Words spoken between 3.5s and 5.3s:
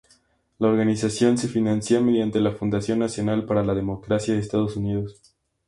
la Democracia de Estados Unidos.